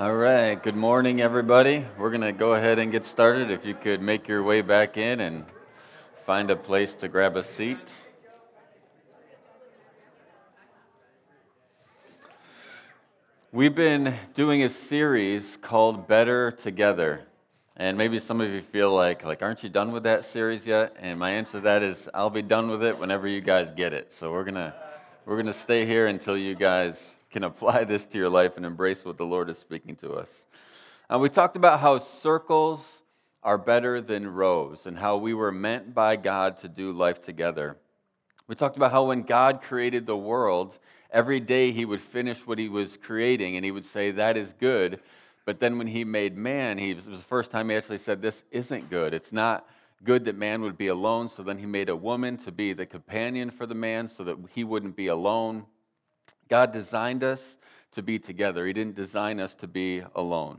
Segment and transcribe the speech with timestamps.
[0.00, 1.84] All right, good morning, everybody.
[1.98, 3.50] We're going to go ahead and get started.
[3.50, 5.44] If you could make your way back in and
[6.24, 7.92] find a place to grab a seat.
[13.52, 17.26] We've been doing a series called Better Together.
[17.76, 20.96] And maybe some of you feel like, like, aren't you done with that series yet?
[20.98, 23.92] And my answer to that is, I'll be done with it whenever you guys get
[23.92, 24.14] it.
[24.14, 24.74] So we're gonna
[25.26, 29.04] we're gonna stay here until you guys can apply this to your life and embrace
[29.04, 30.46] what the Lord is speaking to us.
[31.12, 33.02] Uh, we talked about how circles
[33.42, 37.76] are better than rows and how we were meant by God to do life together.
[38.46, 40.78] We talked about how when God created the world,
[41.10, 44.52] every day he would finish what he was creating and he would say, That is
[44.52, 45.00] good.
[45.46, 48.20] But then when he made man, he, it was the first time he actually said,
[48.20, 49.14] This isn't good.
[49.14, 49.68] It's not
[50.04, 51.28] good that man would be alone.
[51.28, 54.36] So then he made a woman to be the companion for the man so that
[54.52, 55.66] he wouldn't be alone.
[56.50, 57.56] God designed us
[57.92, 60.58] to be together, He didn't design us to be alone.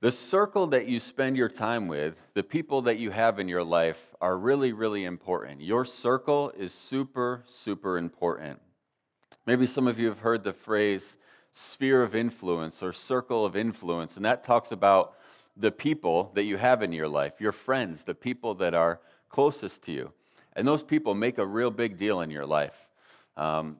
[0.00, 3.64] The circle that you spend your time with, the people that you have in your
[3.64, 5.60] life, are really, really important.
[5.60, 8.60] Your circle is super, super important.
[9.44, 11.16] Maybe some of you have heard the phrase
[11.50, 15.14] sphere of influence or circle of influence, and that talks about
[15.56, 19.82] the people that you have in your life, your friends, the people that are closest
[19.84, 20.12] to you.
[20.54, 22.86] And those people make a real big deal in your life.
[23.36, 23.78] Um,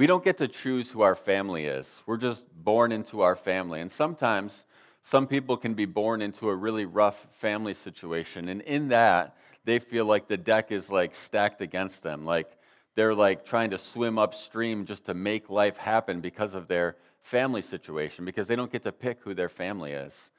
[0.00, 3.82] we don't get to choose who our family is, we're just born into our family.
[3.82, 4.64] And sometimes
[5.02, 8.48] some people can be born into a really rough family situation.
[8.48, 12.24] And in that, they feel like the deck is like stacked against them.
[12.24, 12.50] Like
[12.94, 17.60] they're like trying to swim upstream just to make life happen because of their family
[17.60, 20.30] situation, because they don't get to pick who their family is.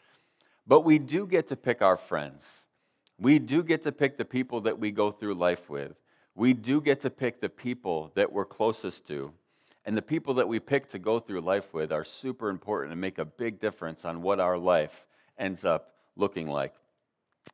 [0.65, 2.65] But we do get to pick our friends.
[3.19, 5.93] We do get to pick the people that we go through life with.
[6.33, 9.31] We do get to pick the people that we're closest to.
[9.85, 13.01] And the people that we pick to go through life with are super important and
[13.01, 15.05] make a big difference on what our life
[15.37, 16.73] ends up looking like.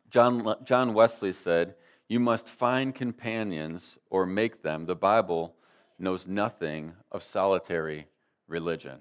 [0.10, 1.76] John, John Wesley said,
[2.10, 4.86] You must find companions or make them.
[4.86, 5.56] The Bible
[5.98, 8.08] knows nothing of solitary
[8.48, 9.00] religion.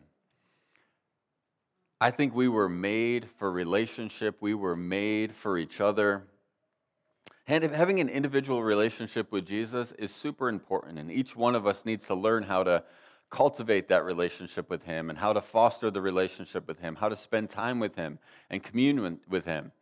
[2.01, 6.25] I think we were made for relationship, we were made for each other.
[7.49, 11.85] And having an individual relationship with Jesus is super important, and each one of us
[11.85, 12.83] needs to learn how to
[13.31, 17.17] cultivate that relationship with Him and how to foster the relationship with Him, how to
[17.17, 18.19] spend time with Him
[18.51, 19.73] and commune with Him.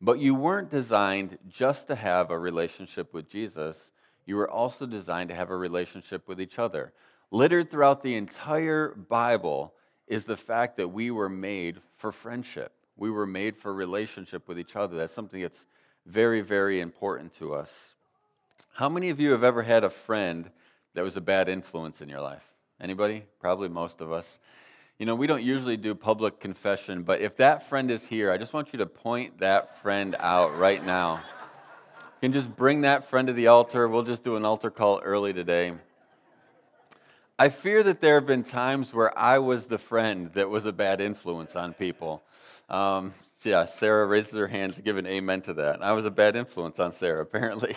[0.00, 3.90] But you weren't designed just to have a relationship with Jesus,
[4.26, 6.92] you were also designed to have a relationship with each other.
[7.30, 9.74] Littered throughout the entire Bible
[10.06, 12.72] is the fact that we were made for friendship.
[12.96, 14.96] We were made for relationship with each other.
[14.96, 15.66] That's something that's
[16.06, 17.94] very, very important to us.
[18.72, 20.50] How many of you have ever had a friend
[20.94, 22.49] that was a bad influence in your life?
[22.80, 23.24] Anybody?
[23.40, 24.38] Probably most of us.
[24.98, 28.38] You know, we don't usually do public confession, but if that friend is here, I
[28.38, 31.22] just want you to point that friend out right now.
[32.20, 33.88] You can just bring that friend to the altar.
[33.88, 35.72] We'll just do an altar call early today.
[37.38, 40.72] I fear that there have been times where I was the friend that was a
[40.72, 42.22] bad influence on people.
[42.68, 45.82] Um, yeah, Sarah raises her hand to give an amen to that.
[45.82, 47.74] I was a bad influence on Sarah, apparently.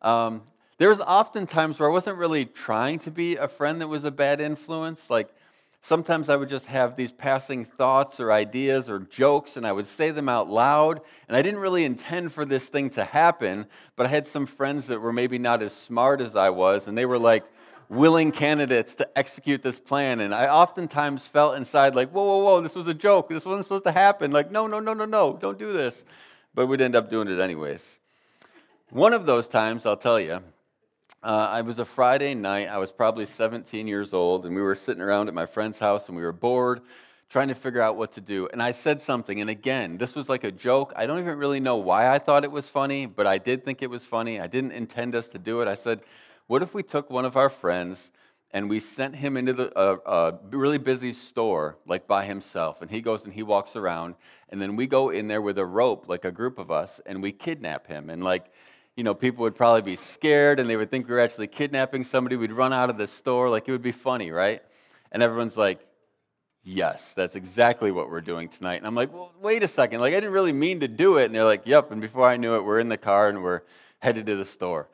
[0.00, 0.42] Um,
[0.82, 4.04] there was often times where I wasn't really trying to be a friend that was
[4.04, 5.10] a bad influence.
[5.10, 5.32] Like
[5.80, 9.86] sometimes I would just have these passing thoughts or ideas or jokes, and I would
[9.86, 11.00] say them out loud.
[11.28, 14.88] And I didn't really intend for this thing to happen, but I had some friends
[14.88, 17.44] that were maybe not as smart as I was, and they were like
[17.88, 20.18] willing candidates to execute this plan.
[20.18, 23.28] And I oftentimes felt inside like, whoa, whoa, whoa, this was a joke.
[23.28, 24.32] This wasn't supposed to happen.
[24.32, 26.04] Like, no, no, no, no, no, don't do this.
[26.56, 28.00] But we'd end up doing it anyways.
[28.90, 30.40] One of those times, I'll tell you,
[31.22, 32.68] uh, it was a Friday night.
[32.68, 36.08] I was probably 17 years old, and we were sitting around at my friend's house,
[36.08, 36.80] and we were bored,
[37.30, 38.48] trying to figure out what to do.
[38.52, 40.92] And I said something, and again, this was like a joke.
[40.96, 43.82] I don't even really know why I thought it was funny, but I did think
[43.82, 44.40] it was funny.
[44.40, 45.68] I didn't intend us to do it.
[45.68, 46.00] I said,
[46.48, 48.10] What if we took one of our friends
[48.50, 52.90] and we sent him into the, uh, a really busy store, like by himself, and
[52.90, 54.16] he goes and he walks around,
[54.50, 57.22] and then we go in there with a rope, like a group of us, and
[57.22, 58.46] we kidnap him, and like
[58.96, 62.04] you know, people would probably be scared and they would think we were actually kidnapping
[62.04, 62.36] somebody.
[62.36, 63.48] We'd run out of the store.
[63.48, 64.62] Like it would be funny, right?
[65.10, 65.80] And everyone's like,
[66.62, 68.76] yes, that's exactly what we're doing tonight.
[68.76, 70.00] And I'm like, well, wait a second.
[70.00, 71.26] Like, I didn't really mean to do it.
[71.26, 71.90] And they're like, yep.
[71.90, 73.62] And before I knew it, we're in the car and we're
[73.98, 74.88] headed to the store.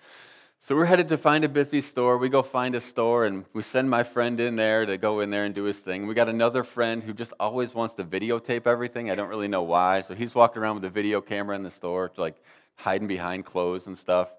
[0.60, 2.18] So we're headed to find a busy store.
[2.18, 5.30] We go find a store and we send my friend in there to go in
[5.30, 6.06] there and do his thing.
[6.06, 9.10] We got another friend who just always wants to videotape everything.
[9.10, 10.02] I don't really know why.
[10.02, 12.36] So he's walking around with a video camera in the store like
[12.78, 14.30] hiding behind clothes and stuff.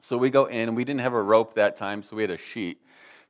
[0.00, 2.30] So we go in, and we didn't have a rope that time, so we had
[2.30, 2.78] a sheet.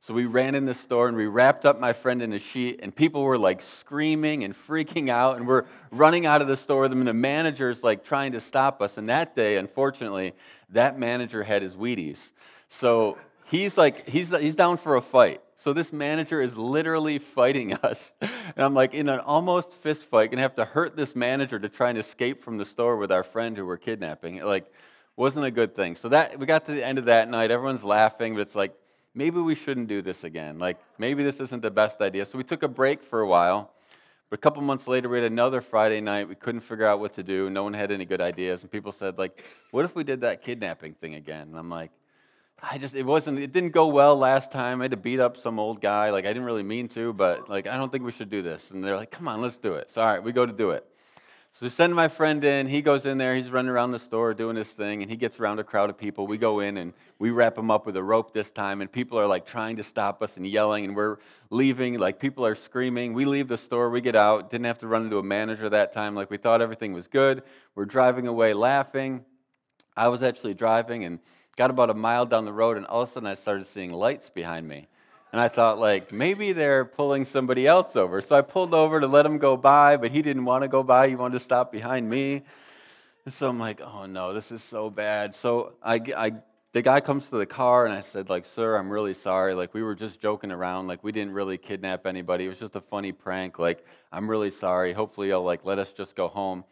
[0.01, 2.81] So we ran in the store and we wrapped up my friend in a sheet,
[2.83, 6.81] and people were like screaming and freaking out, and we're running out of the store
[6.81, 8.97] with them, and the manager's like trying to stop us.
[8.97, 10.33] And that day, unfortunately,
[10.71, 12.31] that manager had his Wheaties.
[12.67, 15.41] So he's like, he's, he's down for a fight.
[15.63, 18.11] So this manager is literally fighting us.
[18.19, 21.69] And I'm like in an almost fist fight, gonna have to hurt this manager to
[21.69, 24.35] try and escape from the store with our friend who we're kidnapping.
[24.35, 24.69] It Like,
[25.15, 25.95] wasn't a good thing.
[25.95, 28.75] So that we got to the end of that night, everyone's laughing, but it's like,
[29.15, 30.59] maybe we shouldn't do this again.
[30.59, 32.25] Like, maybe this isn't the best idea.
[32.25, 33.71] So we took a break for a while.
[34.29, 36.27] But a couple months later, we had another Friday night.
[36.27, 37.49] We couldn't figure out what to do.
[37.49, 38.63] No one had any good ideas.
[38.63, 41.47] And people said, like, what if we did that kidnapping thing again?
[41.47, 41.91] And I'm like,
[42.65, 44.79] I just, it wasn't, it didn't go well last time.
[44.79, 46.11] I had to beat up some old guy.
[46.11, 48.71] Like, I didn't really mean to, but like, I don't think we should do this.
[48.71, 49.91] And they're like, come on, let's do it.
[49.91, 50.85] So, all right, we go to do it.
[51.51, 52.67] So we send my friend in.
[52.67, 53.35] He goes in there.
[53.35, 55.97] He's running around the store doing his thing, and he gets around a crowd of
[55.97, 56.25] people.
[56.25, 59.19] We go in and we wrap him up with a rope this time, and people
[59.19, 61.17] are like trying to stop us and yelling, and we're
[61.51, 61.99] leaving.
[61.99, 63.13] Like people are screaming.
[63.13, 63.91] We leave the store.
[63.91, 64.49] We get out.
[64.49, 66.15] Didn't have to run into a manager that time.
[66.15, 67.43] Like we thought everything was good.
[67.75, 69.23] We're driving away laughing.
[69.95, 71.19] I was actually driving and
[71.55, 73.91] got about a mile down the road, and all of a sudden I started seeing
[73.91, 74.87] lights behind me.
[75.31, 78.21] And I thought, like, maybe they're pulling somebody else over.
[78.21, 80.83] So I pulled over to let him go by, but he didn't want to go
[80.83, 81.09] by.
[81.09, 82.43] He wanted to stop behind me.
[83.25, 85.33] And so I'm like, oh no, this is so bad.
[85.33, 86.33] So I, I,
[86.71, 89.55] the guy comes to the car, and I said, like, sir, I'm really sorry.
[89.55, 90.87] Like, we were just joking around.
[90.87, 92.45] Like, we didn't really kidnap anybody.
[92.45, 93.57] It was just a funny prank.
[93.57, 94.93] Like, I'm really sorry.
[94.93, 96.63] Hopefully, you'll like let us just go home.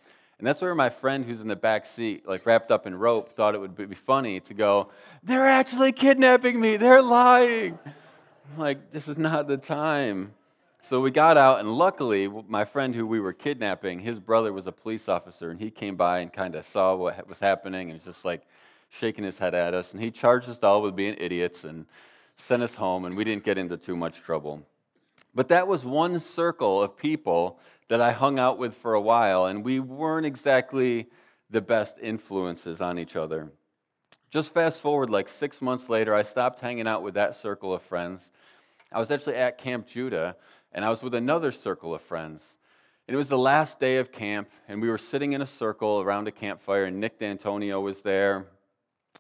[0.41, 3.31] And that's where my friend who's in the back seat, like wrapped up in rope,
[3.35, 4.89] thought it would be funny to go,
[5.21, 6.77] they're actually kidnapping me.
[6.77, 7.77] They're lying.
[7.85, 10.33] I'm like, this is not the time.
[10.81, 14.65] So we got out, and luckily, my friend who we were kidnapping, his brother was
[14.65, 17.99] a police officer, and he came by and kind of saw what was happening and
[17.99, 18.41] was just like
[18.89, 19.93] shaking his head at us.
[19.93, 21.85] And he charged us all with being idiots and
[22.35, 24.65] sent us home, and we didn't get into too much trouble.
[25.33, 29.45] But that was one circle of people that I hung out with for a while,
[29.45, 31.07] and we weren't exactly
[31.49, 33.51] the best influences on each other.
[34.29, 37.81] Just fast forward like six months later, I stopped hanging out with that circle of
[37.81, 38.31] friends
[38.91, 40.35] I was actually at Camp Judah,
[40.73, 42.57] and I was with another circle of friends.
[43.07, 46.01] And it was the last day of camp, and we were sitting in a circle
[46.01, 48.47] around a campfire, and Nick D'Antonio was there,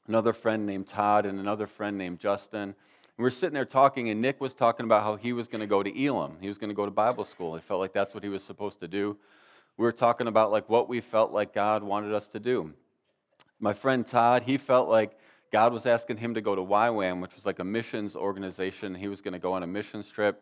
[0.07, 2.75] another friend named Todd, and another friend named Justin.
[3.21, 5.67] We were sitting there talking, and Nick was talking about how he was going to
[5.67, 6.37] go to Elim.
[6.41, 7.53] He was going to go to Bible school.
[7.53, 9.15] He felt like that's what he was supposed to do.
[9.77, 12.73] We were talking about like what we felt like God wanted us to do.
[13.59, 15.19] My friend Todd, he felt like
[15.51, 18.95] God was asking him to go to YWAM, which was like a missions organization.
[18.95, 20.41] He was going to go on a missions trip.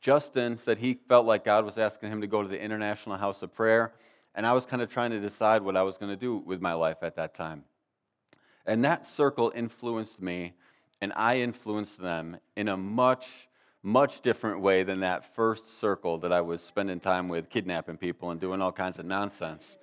[0.00, 3.42] Justin said he felt like God was asking him to go to the International House
[3.42, 3.92] of Prayer.
[4.34, 6.60] And I was kind of trying to decide what I was going to do with
[6.60, 7.62] my life at that time.
[8.66, 10.54] And that circle influenced me,
[11.00, 13.48] and I influenced them in a much,
[13.82, 18.30] much different way than that first circle that I was spending time with, kidnapping people
[18.30, 19.78] and doing all kinds of nonsense.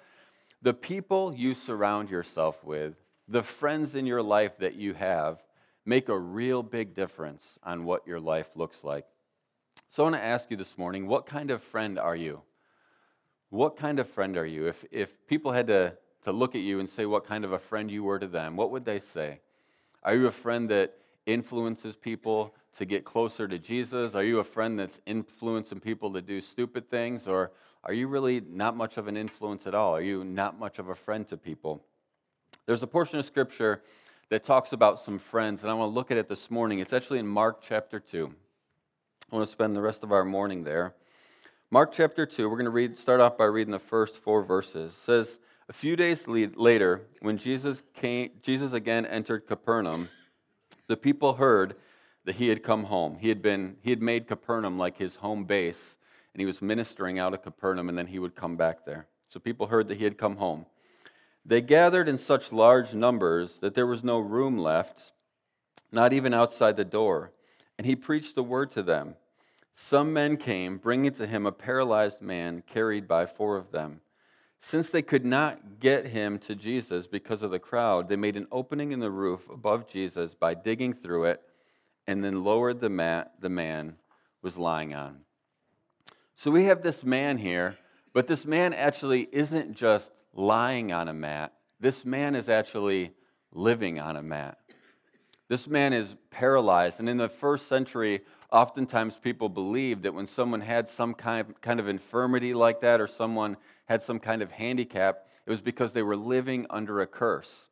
[0.62, 2.96] The people you surround yourself with
[3.28, 5.42] the friends in your life that you have
[5.86, 9.06] make a real big difference on what your life looks like.
[9.90, 12.42] So I want to ask you this morning what kind of friend are you?
[13.50, 14.68] What kind of friend are you?
[14.68, 17.60] If, if people had to, to look at you and say what kind of a
[17.60, 19.40] friend you were to them, what would they say?
[20.04, 24.16] Are you a friend that influences people to get closer to Jesus?
[24.16, 27.28] Are you a friend that's influencing people to do stupid things?
[27.28, 27.52] Or
[27.84, 29.96] are you really not much of an influence at all?
[29.96, 31.84] Are you not much of a friend to people?
[32.66, 33.82] There's a portion of scripture
[34.30, 36.80] that talks about some friends, and I want to look at it this morning.
[36.80, 38.34] It's actually in Mark chapter 2.
[39.32, 40.96] I want to spend the rest of our morning there.
[41.72, 44.94] Mark chapter 2, we're going to read, start off by reading the first four verses.
[44.94, 45.40] It says,
[45.70, 50.10] A few days later, when Jesus, came, Jesus again entered Capernaum,
[50.88, 51.76] the people heard
[52.26, 53.18] that he had come home.
[53.20, 55.98] He had, been, he had made Capernaum like his home base,
[56.34, 59.08] and he was ministering out of Capernaum, and then he would come back there.
[59.30, 60.66] So people heard that he had come home.
[61.46, 65.12] They gathered in such large numbers that there was no room left,
[65.92, 67.32] not even outside the door,
[67.78, 69.16] and he preached the word to them.
[69.76, 74.02] Some men came, bringing to him a paralyzed man carried by four of them.
[74.62, 78.48] Since they could not get him to Jesus because of the crowd, they made an
[78.52, 81.42] opening in the roof above Jesus by digging through it
[82.08, 83.96] and then lowered the mat the man
[84.42, 85.20] was lying on.
[86.36, 87.78] So we have this man here,
[88.14, 91.54] but this man actually isn't just lying on a mat.
[91.80, 93.14] This man is actually
[93.52, 94.58] living on a mat.
[95.48, 97.00] This man is paralyzed.
[97.00, 98.22] And in the first century,
[98.52, 103.08] oftentimes people believed that when someone had some kind, kind of infirmity like that or
[103.08, 107.70] someone had some kind of handicap, it was because they were living under a curse.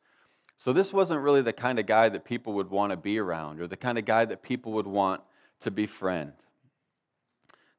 [0.57, 3.59] So this wasn't really the kind of guy that people would want to be around
[3.59, 5.21] or the kind of guy that people would want
[5.61, 6.33] to befriend.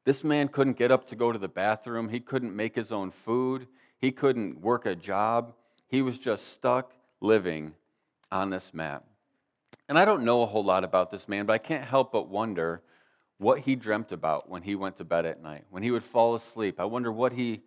[0.03, 2.09] This man couldn't get up to go to the bathroom.
[2.09, 3.67] He couldn't make his own food.
[3.97, 5.53] He couldn't work a job.
[5.87, 7.73] He was just stuck living
[8.31, 9.03] on this mat.
[9.87, 12.27] And I don't know a whole lot about this man, but I can't help but
[12.29, 12.81] wonder
[13.37, 16.35] what he dreamt about when he went to bed at night, when he would fall
[16.35, 16.79] asleep.
[16.79, 17.61] I wonder what he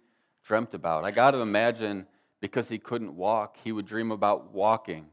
[0.48, 1.04] dreamt about.
[1.04, 2.06] I got to imagine
[2.40, 5.06] because he couldn't walk, he would dream about walking.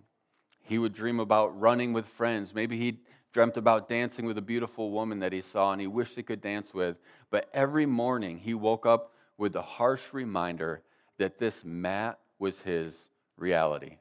[0.61, 2.55] He would dream about running with friends.
[2.55, 3.01] Maybe he
[3.33, 6.41] dreamt about dancing with a beautiful woman that he saw and he wished he could
[6.41, 6.95] dance with.
[7.29, 10.81] But every morning he woke up with the harsh reminder
[11.17, 13.97] that this mat was his reality.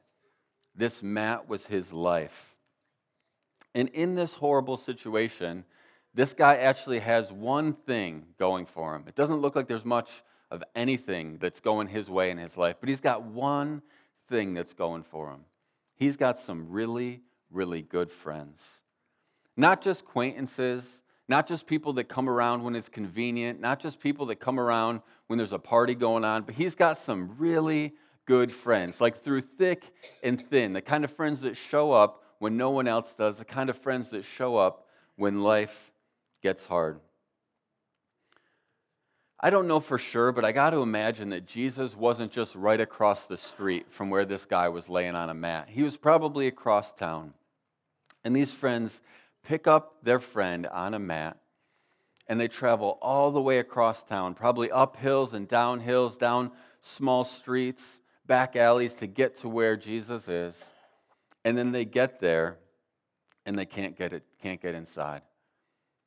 [0.73, 2.55] This mat was his life.
[3.75, 5.65] And in this horrible situation,
[6.13, 9.03] this guy actually has one thing going for him.
[9.05, 12.77] It doesn't look like there's much of anything that's going his way in his life,
[12.79, 13.81] but he's got one
[14.29, 15.41] thing that's going for him.
[15.95, 18.81] He's got some really, really good friends.
[19.57, 24.27] Not just acquaintances, not just people that come around when it's convenient, not just people
[24.27, 27.93] that come around when there's a party going on, but he's got some really
[28.25, 29.91] good friends, like through thick
[30.23, 33.45] and thin, the kind of friends that show up when no one else does, the
[33.45, 35.91] kind of friends that show up when life
[36.41, 36.99] gets hard.
[39.39, 42.79] I don't know for sure, but I got to imagine that Jesus wasn't just right
[42.79, 45.67] across the street from where this guy was laying on a mat.
[45.69, 47.33] He was probably across town.
[48.23, 49.01] And these friends
[49.43, 51.37] pick up their friend on a mat
[52.27, 56.51] and they travel all the way across town, probably up hills and down hills, down
[56.81, 60.63] small streets, back alleys to get to where Jesus is.
[61.43, 62.57] And then they get there
[63.45, 65.21] and they can't get it, can't get inside.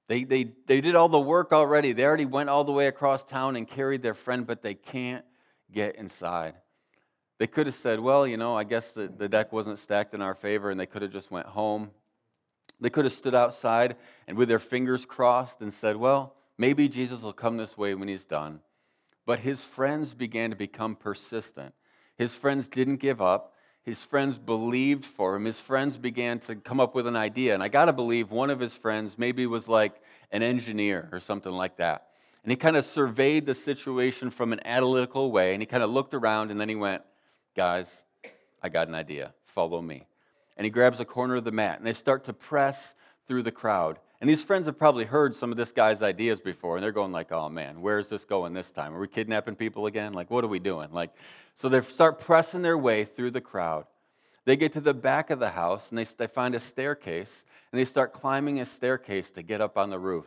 [0.09, 1.93] They, they, they did all the work already.
[1.93, 5.25] They already went all the way across town and carried their friend, but they can't
[5.71, 6.55] get inside.
[7.39, 10.23] They could have said, well, you know, I guess the, the deck wasn't stacked in
[10.23, 11.91] our favor, and they could have just went home.
[12.81, 13.97] They could have stood outside
[14.27, 18.09] and with their fingers crossed and said, well, maybe Jesus will come this way when
[18.09, 18.61] he's done.
[19.27, 21.75] But his friends began to become persistent.
[22.17, 23.55] His friends didn't give up.
[23.89, 25.47] His friends believed for him.
[25.47, 27.55] His friends began to come up with an idea.
[27.55, 31.21] And I got to believe one of his friends maybe was like an engineer or
[31.21, 32.09] something like that.
[32.43, 35.55] And he kind of surveyed the situation from an analytical way.
[35.55, 37.03] And he kind of looked around and then he went,
[37.57, 38.05] Guys,
[38.63, 39.33] I got an idea.
[39.47, 40.07] Follow me.
[40.59, 42.95] And he grabs a corner of the mat and they start to press
[43.27, 43.99] through the crowd.
[44.21, 47.13] And these friends have probably heard some of this guy's ideas before, and they're going
[47.13, 48.95] like, "Oh man, where's this going this time?
[48.95, 50.13] Are we kidnapping people again?
[50.13, 51.15] Like, what are we doing?" Like,
[51.57, 53.87] so they start pressing their way through the crowd.
[54.45, 57.79] They get to the back of the house, and they, they find a staircase, and
[57.79, 60.27] they start climbing a staircase to get up on the roof.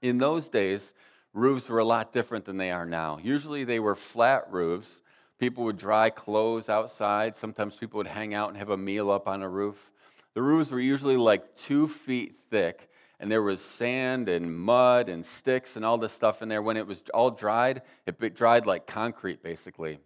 [0.00, 0.92] In those days,
[1.34, 3.18] roofs were a lot different than they are now.
[3.22, 5.02] Usually, they were flat roofs.
[5.38, 7.36] People would dry clothes outside.
[7.36, 9.90] Sometimes people would hang out and have a meal up on a roof.
[10.34, 12.88] The roofs were usually like two feet thick,
[13.20, 16.62] and there was sand and mud and sticks and all this stuff in there.
[16.62, 19.98] When it was all dried, it dried like concrete, basically.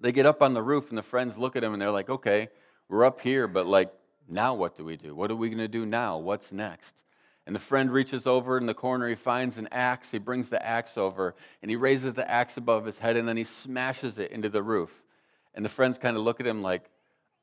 [0.00, 2.08] They get up on the roof, and the friends look at them and they're like,
[2.08, 2.48] okay,
[2.88, 3.92] we're up here, but like,
[4.28, 5.14] now what do we do?
[5.14, 6.18] What are we going to do now?
[6.18, 7.02] What's next?
[7.46, 9.08] And the friend reaches over in the corner.
[9.08, 10.10] He finds an axe.
[10.10, 13.36] He brings the axe over and he raises the axe above his head and then
[13.36, 14.90] he smashes it into the roof.
[15.54, 16.88] And the friends kind of look at him like,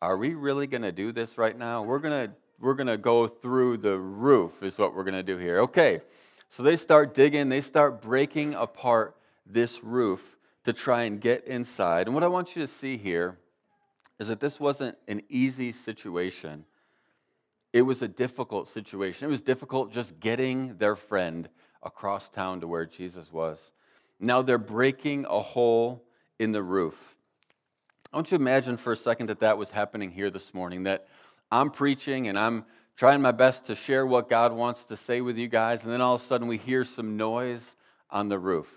[0.01, 1.84] are we really going to do this right now?
[1.84, 5.24] We're going to we're going to go through the roof is what we're going to
[5.24, 5.62] do here.
[5.62, 6.01] Okay.
[6.50, 9.15] So they start digging, they start breaking apart
[9.46, 10.22] this roof
[10.65, 12.08] to try and get inside.
[12.08, 13.38] And what I want you to see here
[14.20, 16.65] is that this wasn't an easy situation.
[17.72, 19.27] It was a difficult situation.
[19.27, 21.48] It was difficult just getting their friend
[21.84, 23.72] across town to where Jesus was.
[24.20, 26.03] Now they're breaking a hole
[26.39, 27.09] in the roof.
[28.12, 30.84] I want you to imagine for a second that that was happening here this morning,
[30.84, 31.06] that
[31.51, 35.38] I'm preaching and I'm trying my best to share what God wants to say with
[35.38, 37.75] you guys, and then all of a sudden we hear some noise
[38.10, 38.68] on the roof.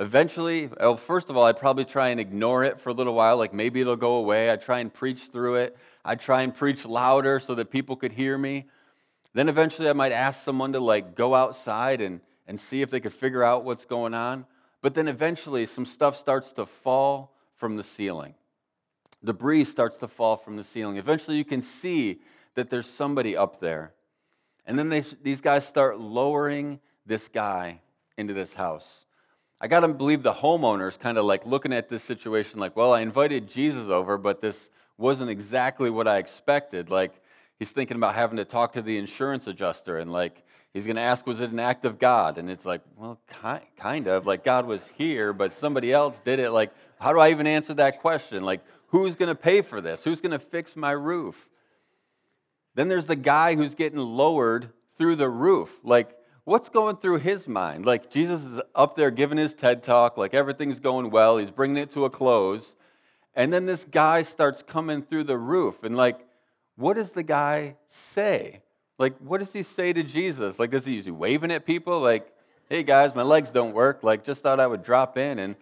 [0.00, 3.36] Eventually, well, first of all, I'd probably try and ignore it for a little while,
[3.36, 4.50] like maybe it'll go away.
[4.50, 5.76] I'd try and preach through it.
[6.04, 8.64] I'd try and preach louder so that people could hear me.
[9.32, 12.98] Then eventually I might ask someone to like go outside and, and see if they
[12.98, 14.44] could figure out what's going on.
[14.82, 18.34] But then eventually some stuff starts to fall from the ceiling
[19.24, 20.96] debris starts to fall from the ceiling.
[20.96, 22.20] Eventually, you can see
[22.54, 23.92] that there's somebody up there.
[24.66, 27.80] And then they, these guys start lowering this guy
[28.16, 29.04] into this house.
[29.60, 32.92] I got to believe the homeowner's kind of like looking at this situation like, well,
[32.92, 36.90] I invited Jesus over, but this wasn't exactly what I expected.
[36.90, 37.12] Like,
[37.58, 40.42] he's thinking about having to talk to the insurance adjuster and like,
[40.74, 42.36] he's going to ask, was it an act of God?
[42.36, 43.18] And it's like, well,
[43.78, 44.26] kind of.
[44.26, 46.50] Like, God was here, but somebody else did it.
[46.50, 48.42] Like, how do I even answer that question?
[48.42, 50.04] Like, Who's going to pay for this?
[50.04, 51.48] Who's going to fix my roof?
[52.74, 55.70] Then there's the guy who's getting lowered through the roof.
[55.82, 56.14] Like,
[56.44, 57.86] what's going through his mind?
[57.86, 61.78] Like, Jesus is up there giving his TED talk, like everything's going well, he's bringing
[61.78, 62.76] it to a close.
[63.34, 65.82] And then this guy starts coming through the roof.
[65.82, 66.20] And, like,
[66.76, 68.62] what does the guy say?
[68.98, 70.58] Like, what does he say to Jesus?
[70.58, 72.00] Like, is he usually waving at people?
[72.00, 72.32] Like,
[72.68, 74.02] hey guys, my legs don't work.
[74.02, 75.38] Like, just thought I would drop in.
[75.38, 75.56] And,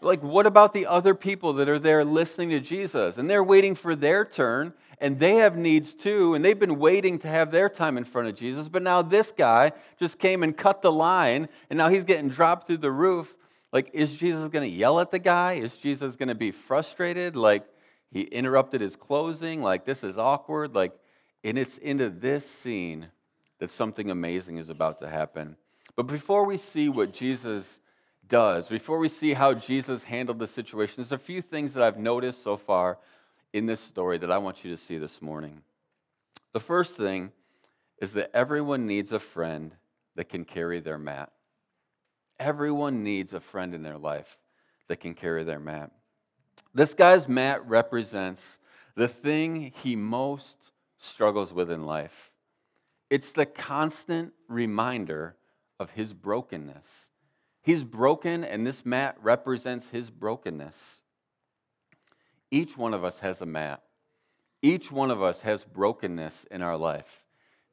[0.00, 3.18] like, what about the other people that are there listening to Jesus?
[3.18, 7.18] And they're waiting for their turn, and they have needs too, and they've been waiting
[7.20, 8.68] to have their time in front of Jesus.
[8.68, 12.66] But now this guy just came and cut the line, and now he's getting dropped
[12.66, 13.34] through the roof.
[13.72, 15.54] Like, is Jesus going to yell at the guy?
[15.54, 17.36] Is Jesus going to be frustrated?
[17.36, 17.66] Like,
[18.10, 19.62] he interrupted his closing.
[19.62, 20.74] Like, this is awkward.
[20.74, 20.92] Like,
[21.42, 23.08] and it's into this scene
[23.58, 25.56] that something amazing is about to happen.
[25.94, 27.80] But before we see what Jesus
[28.28, 31.98] does, before we see how Jesus handled the situation, there's a few things that I've
[31.98, 32.98] noticed so far
[33.52, 35.62] in this story that I want you to see this morning.
[36.52, 37.32] The first thing
[38.00, 39.72] is that everyone needs a friend
[40.16, 41.32] that can carry their mat.
[42.38, 44.38] Everyone needs a friend in their life
[44.88, 45.90] that can carry their mat.
[46.74, 48.58] This guy's mat represents
[48.94, 50.56] the thing he most
[50.98, 52.30] struggles with in life.
[53.08, 55.36] It's the constant reminder
[55.78, 57.08] of his brokenness.
[57.66, 61.00] He's broken, and this mat represents his brokenness.
[62.48, 63.82] Each one of us has a mat.
[64.62, 67.24] Each one of us has brokenness in our life.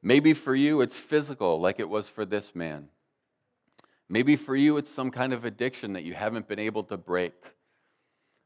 [0.02, 2.88] Maybe for you, it's physical, like it was for this man.
[4.08, 7.34] Maybe for you, it's some kind of addiction that you haven't been able to break.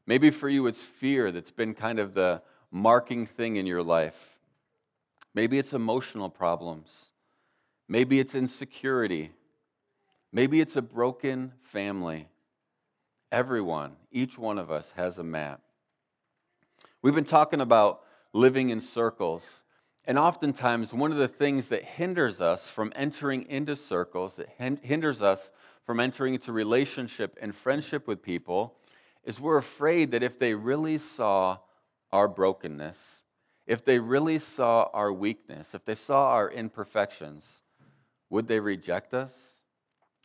[0.05, 4.37] Maybe for you, it's fear that's been kind of the marking thing in your life.
[5.33, 7.05] Maybe it's emotional problems.
[7.87, 9.31] Maybe it's insecurity.
[10.31, 12.27] Maybe it's a broken family.
[13.31, 15.61] Everyone, each one of us has a map.
[17.01, 18.01] We've been talking about
[18.33, 19.63] living in circles.
[20.05, 24.49] And oftentimes, one of the things that hinders us from entering into circles, that
[24.81, 25.51] hinders us
[25.83, 28.75] from entering into relationship and friendship with people,
[29.23, 31.57] is we're afraid that if they really saw
[32.11, 33.23] our brokenness,
[33.67, 37.47] if they really saw our weakness, if they saw our imperfections,
[38.29, 39.58] would they reject us?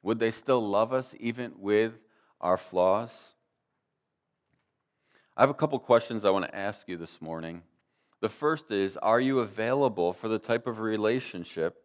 [0.05, 1.95] Would they still love us even with
[2.39, 3.11] our flaws?
[5.35, 7.63] I have a couple questions I want to ask you this morning.
[8.21, 11.83] The first is Are you available for the type of relationship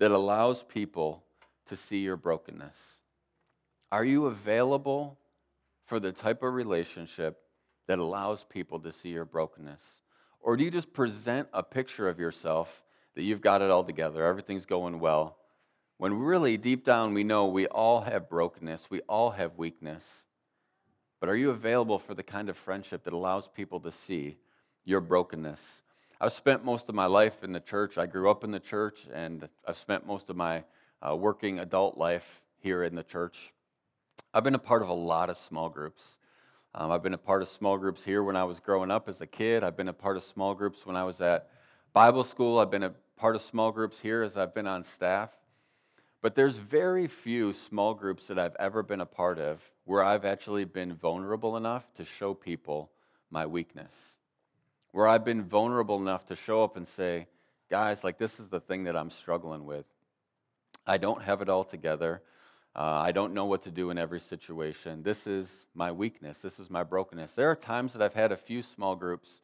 [0.00, 1.22] that allows people
[1.66, 2.76] to see your brokenness?
[3.92, 5.16] Are you available
[5.86, 7.38] for the type of relationship
[7.86, 10.02] that allows people to see your brokenness?
[10.40, 12.82] Or do you just present a picture of yourself
[13.14, 15.36] that you've got it all together, everything's going well,
[16.00, 20.24] when really deep down we know we all have brokenness, we all have weakness?
[21.20, 24.38] But are you available for the kind of friendship that allows people to see
[24.86, 25.82] your brokenness?
[26.18, 27.98] I've spent most of my life in the church.
[27.98, 30.64] I grew up in the church, and I've spent most of my
[31.06, 33.52] uh, working adult life here in the church.
[34.32, 36.16] I've been a part of a lot of small groups.
[36.74, 39.20] Um, I've been a part of small groups here when I was growing up as
[39.20, 39.62] a kid.
[39.62, 41.50] I've been a part of small groups when I was at
[41.92, 42.58] Bible school.
[42.58, 45.28] I've been a part of small groups here as I've been on staff.
[46.22, 50.24] But there's very few small groups that I've ever been a part of where I've
[50.24, 52.90] actually been vulnerable enough to show people
[53.30, 53.94] my weakness.
[54.92, 57.26] Where I've been vulnerable enough to show up and say,
[57.70, 59.86] guys, like this is the thing that I'm struggling with.
[60.86, 62.22] I don't have it all together.
[62.76, 65.02] Uh, I don't know what to do in every situation.
[65.02, 66.38] This is my weakness.
[66.38, 67.34] This is my brokenness.
[67.34, 69.40] There are times that I've had a few small groups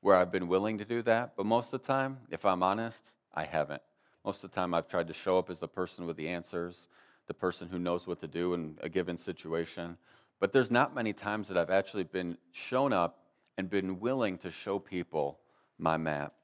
[0.00, 3.12] where I've been willing to do that, but most of the time, if I'm honest,
[3.32, 3.82] I haven't.
[4.26, 6.88] Most of the time, I've tried to show up as the person with the answers,
[7.28, 9.96] the person who knows what to do in a given situation.
[10.40, 13.20] But there's not many times that I've actually been shown up
[13.56, 15.38] and been willing to show people
[15.78, 16.34] my map.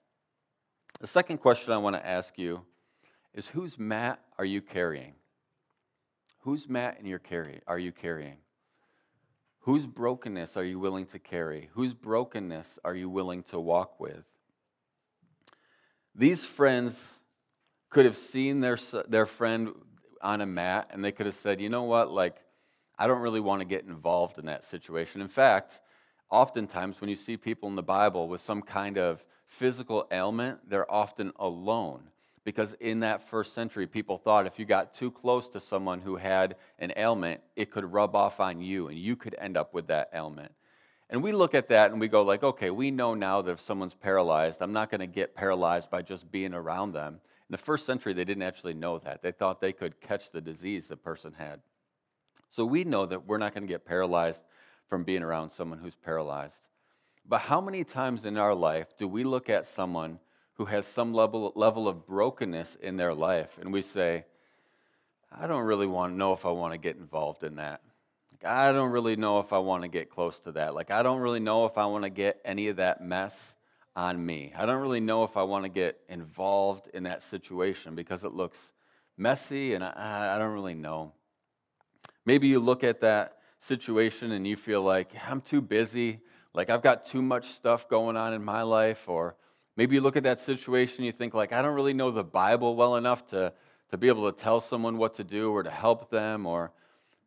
[1.00, 2.62] The second question I want to ask you
[3.34, 5.14] is whose mat are you carrying?
[6.42, 8.36] Whose mat in your carry are you carrying?
[9.60, 11.68] Whose brokenness are you willing to carry?
[11.74, 14.22] Whose brokenness are you willing to walk with?
[16.14, 17.11] These friends
[17.92, 19.74] could have seen their, their friend
[20.22, 22.36] on a mat and they could have said, you know what, like,
[22.98, 25.20] I don't really want to get involved in that situation.
[25.20, 25.80] In fact,
[26.30, 30.90] oftentimes when you see people in the Bible with some kind of physical ailment, they're
[30.90, 32.04] often alone.
[32.44, 36.16] Because in that first century, people thought if you got too close to someone who
[36.16, 39.88] had an ailment, it could rub off on you and you could end up with
[39.88, 40.52] that ailment.
[41.10, 43.60] And we look at that and we go like, okay, we know now that if
[43.60, 47.20] someone's paralyzed, I'm not going to get paralyzed by just being around them.
[47.52, 49.20] In the first century, they didn't actually know that.
[49.20, 51.60] They thought they could catch the disease the person had.
[52.48, 54.42] So we know that we're not going to get paralyzed
[54.88, 56.62] from being around someone who's paralyzed.
[57.28, 60.18] But how many times in our life do we look at someone
[60.54, 64.24] who has some level, level of brokenness in their life, and we say,
[65.30, 67.82] I don't really want to know if I want to get involved in that.
[68.32, 70.74] Like, I don't really know if I want to get close to that.
[70.74, 73.56] Like, I don't really know if I want to get any of that mess
[73.94, 74.52] on me.
[74.56, 78.32] I don't really know if I want to get involved in that situation because it
[78.32, 78.72] looks
[79.16, 81.12] messy and I, I don't really know.
[82.24, 86.20] Maybe you look at that situation and you feel like, I'm too busy,
[86.54, 89.08] like I've got too much stuff going on in my life.
[89.08, 89.36] Or
[89.76, 92.24] maybe you look at that situation and you think, like, I don't really know the
[92.24, 93.52] Bible well enough to,
[93.90, 96.46] to be able to tell someone what to do or to help them.
[96.46, 96.72] Or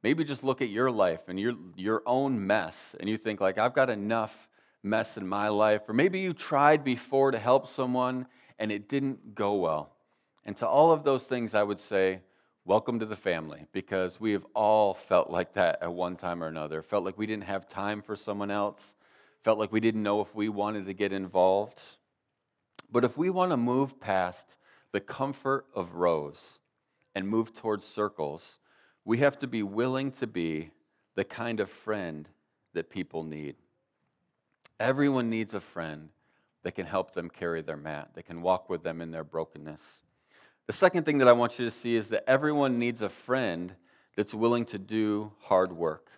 [0.02, 3.58] maybe just look at your life and your, your own mess and you think, like,
[3.58, 4.48] I've got enough
[4.86, 5.90] mess in my life.
[5.90, 8.28] Or maybe you tried before to help someone
[8.60, 9.92] and it didn't go well.
[10.46, 12.22] And to all of those things, I would say,
[12.66, 16.48] welcome to the family because we have all felt like that at one time or
[16.48, 16.84] another.
[16.84, 18.96] Felt like we didn't have time for someone else,
[19.44, 21.82] felt like we didn't know if we wanted to get involved.
[22.92, 24.56] But if we want to move past
[24.92, 26.60] the comfort of rows
[27.16, 28.60] and move towards circles,
[29.04, 30.70] we have to be willing to be
[31.16, 32.30] the kind of friend
[32.74, 33.56] that people need.
[34.80, 36.10] Everyone needs a friend
[36.64, 39.82] that can help them carry their mat, that can walk with them in their brokenness.
[40.68, 43.74] The second thing that I want you to see is that everyone needs a friend
[44.16, 46.10] that's willing to do hard work.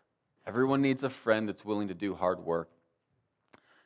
[0.45, 2.69] Everyone needs a friend that's willing to do hard work.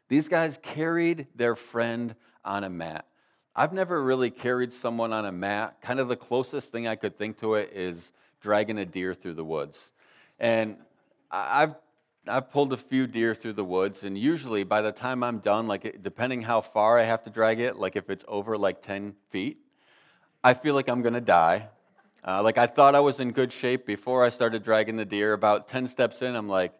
[0.07, 3.05] These guys carried their friend on a mat.
[3.55, 5.77] I've never really carried someone on a mat.
[5.81, 9.33] Kind of the closest thing I could think to it is dragging a deer through
[9.33, 9.91] the woods.
[10.39, 10.77] And
[11.31, 11.75] I've
[12.27, 15.67] I've pulled a few deer through the woods, and usually by the time I'm done,
[15.67, 19.15] like depending how far I have to drag it, like if it's over like 10
[19.31, 19.57] feet,
[20.43, 21.69] I feel like I'm gonna die.
[22.25, 25.33] Uh, like I thought I was in good shape before I started dragging the deer.
[25.33, 26.73] About 10 steps in, I'm like,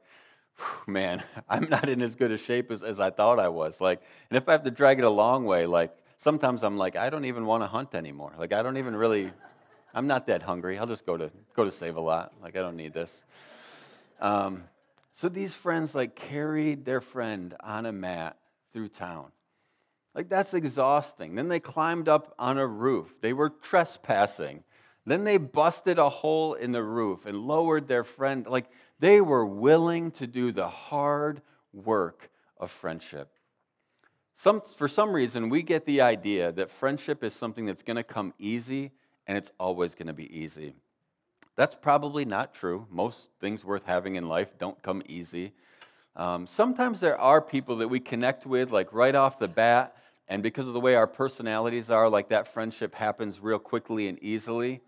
[0.86, 3.82] man, I'm not in as good a shape as, as I thought I was.
[3.82, 6.96] Like, and if I have to drag it a long way, like sometimes I'm like,
[6.96, 8.34] I don't even want to hunt anymore.
[8.38, 9.32] Like I don't even really,
[9.96, 10.78] I'm not that hungry.
[10.78, 12.32] I'll just go to go to save a lot.
[12.44, 13.24] Like I don't need this.
[14.20, 14.66] Um,
[15.22, 18.38] so these friends like carried their friend on a mat
[18.74, 19.28] through town.
[20.16, 21.36] Like that's exhausting.
[21.36, 23.14] Then they climbed up on a roof.
[23.22, 24.64] They were trespassing.
[25.06, 28.48] Then they busted a hole in the roof and lowered their friend.
[28.48, 28.66] Like
[28.98, 33.30] they were willing to do the hard work of friendship.
[34.38, 38.04] Some, for some reason, we get the idea that friendship is something that's going to
[38.04, 38.90] come easy
[39.28, 40.74] and it's always going to be easy.
[41.56, 42.88] That's probably not true.
[42.90, 45.54] Most things worth having in life don't come easy.
[46.16, 49.96] Um, sometimes there are people that we connect with, like right off the bat,
[50.28, 54.22] and because of the way our personalities are, like that friendship happens real quickly and
[54.24, 54.82] easily.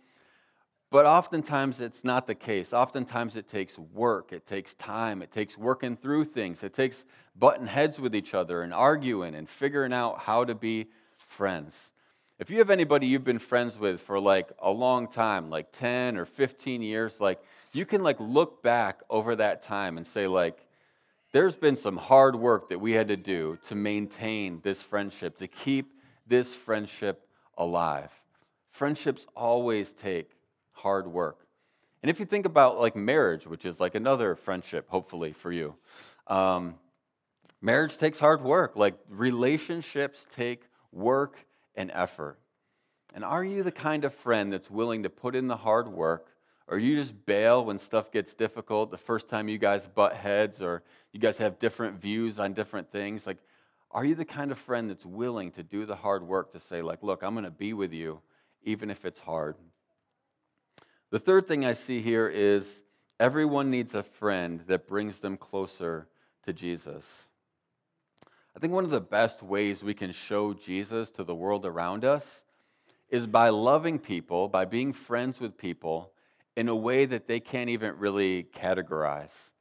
[0.89, 2.71] But oftentimes it's not the case.
[2.71, 7.03] Oftentimes it takes work, it takes time, it takes working through things, it takes
[7.35, 11.93] butting heads with each other and arguing and figuring out how to be friends.
[12.39, 16.17] If you have anybody you've been friends with for like a long time, like 10
[16.17, 17.39] or 15 years, like
[17.73, 20.65] you can like look back over that time and say like
[21.31, 25.47] there's been some hard work that we had to do to maintain this friendship, to
[25.47, 25.93] keep
[26.25, 28.11] this friendship alive.
[28.71, 30.31] Friendships always take
[30.71, 31.45] hard work.
[32.01, 35.75] And if you think about like marriage, which is like another friendship, hopefully for you,
[36.25, 36.75] um,
[37.61, 38.75] marriage takes hard work.
[38.75, 41.37] Like relationships take work
[41.75, 42.39] and effort?
[43.13, 46.29] And are you the kind of friend that's willing to put in the hard work?
[46.67, 50.61] Or you just bail when stuff gets difficult the first time you guys butt heads
[50.61, 50.81] or
[51.11, 53.27] you guys have different views on different things?
[53.27, 53.37] Like,
[53.91, 56.81] are you the kind of friend that's willing to do the hard work to say,
[56.81, 58.21] like, look, I'm going to be with you
[58.63, 59.55] even if it's hard?
[61.11, 62.83] The third thing I see here is
[63.19, 66.07] everyone needs a friend that brings them closer
[66.45, 67.27] to Jesus.
[68.55, 72.05] I think one of the best ways we can show Jesus to the world around
[72.05, 72.45] us
[73.09, 76.11] is by loving people, by being friends with people
[76.55, 79.51] in a way that they can't even really categorize.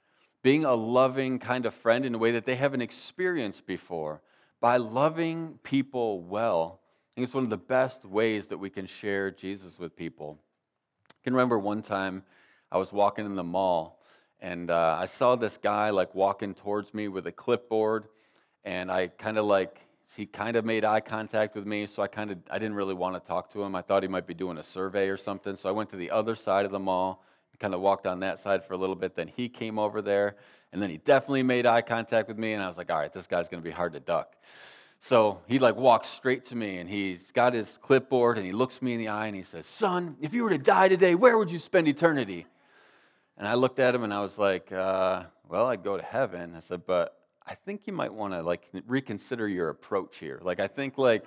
[0.43, 4.21] Being a loving kind of friend in a way that they haven't experienced before.
[4.61, 8.87] By loving people well, I think it's one of the best ways that we can
[8.87, 10.39] share Jesus with people.
[11.11, 12.25] I can remember one time
[12.71, 14.01] I was walking in the mall
[14.39, 18.09] and uh, I saw this guy like walking towards me with a clipboard
[18.65, 19.81] and I kind of like
[20.17, 22.95] he kind of made eye contact with me, so I kind of I didn't really
[22.95, 23.75] want to talk to him.
[23.75, 26.11] I thought he might be doing a survey or something, so I went to the
[26.11, 27.23] other side of the mall
[27.63, 29.15] kind of walked on that side for a little bit.
[29.15, 30.35] Then he came over there,
[30.73, 33.13] and then he definitely made eye contact with me, and I was like, all right,
[33.13, 34.35] this guy's going to be hard to duck.
[34.99, 38.83] So he like walks straight to me, and he's got his clipboard, and he looks
[38.83, 41.39] me in the eye, and he says, "Son, if you were to die today, where
[41.39, 42.47] would you spend eternity?"
[43.39, 46.55] And I looked at him, and I was like, uh, "Well, I'd go to heaven."
[46.57, 50.41] I said, "But." I think you might want to like reconsider your approach here.
[50.43, 51.25] Like I think like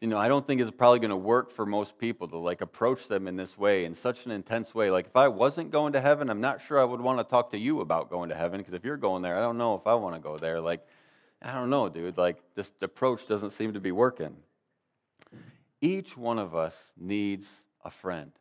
[0.00, 2.62] you know, I don't think it's probably going to work for most people to like
[2.62, 4.90] approach them in this way, in such an intense way.
[4.90, 7.50] Like, if I wasn't going to heaven, I'm not sure I would want to talk
[7.50, 9.86] to you about going to heaven because if you're going there, I don't know if
[9.86, 10.58] I want to go there.
[10.58, 10.86] Like,
[11.42, 12.16] I don't know, dude.
[12.16, 14.36] Like, this approach doesn't seem to be working.
[15.82, 17.52] Each one of us needs
[17.84, 18.32] a friend.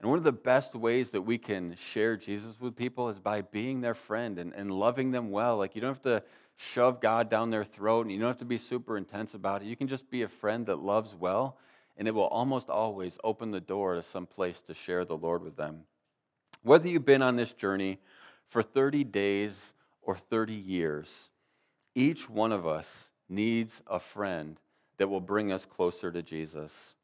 [0.00, 3.42] And one of the best ways that we can share Jesus with people is by
[3.42, 5.56] being their friend and, and loving them well.
[5.56, 6.22] Like, you don't have to
[6.56, 9.66] shove God down their throat and you don't have to be super intense about it.
[9.66, 11.56] You can just be a friend that loves well,
[11.96, 15.42] and it will almost always open the door to some place to share the Lord
[15.42, 15.80] with them.
[16.62, 17.98] Whether you've been on this journey
[18.48, 21.30] for 30 days or 30 years,
[21.94, 24.58] each one of us needs a friend
[24.98, 26.94] that will bring us closer to Jesus.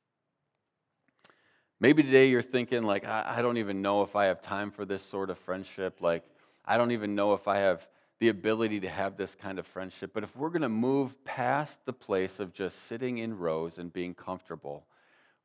[1.81, 4.85] Maybe today you're thinking, like, I, I, don't even know if I have time for
[4.85, 6.01] this sort of friendship.
[6.01, 6.25] Like,
[6.65, 7.87] I don't even know if I have
[8.21, 10.13] the ability to have this kind of friendship.
[10.15, 13.93] But if we're going to move past the place of just sitting in rows and
[13.93, 14.87] being comfortable,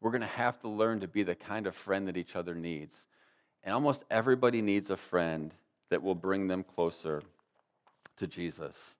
[0.01, 2.55] we're going to have to learn to be the kind of friend that each other
[2.55, 3.07] needs.
[3.63, 5.53] And almost everybody needs a friend
[5.89, 7.23] that will bring them closer
[8.17, 8.95] to Jesus.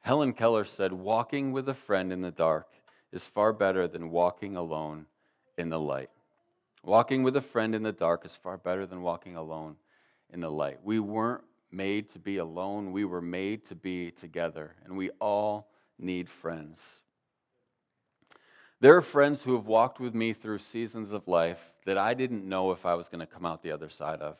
[0.00, 2.68] Helen Keller said, Walking with a friend in the dark
[3.12, 5.06] is far better than walking alone
[5.58, 6.10] in the light.
[6.86, 9.74] Walking with a friend in the dark is far better than walking alone
[10.32, 10.78] in the light.
[10.84, 15.68] We weren't made to be alone, we were made to be together, and we all
[15.98, 16.80] need friends.
[18.78, 22.48] There are friends who have walked with me through seasons of life that I didn't
[22.48, 24.36] know if I was going to come out the other side of.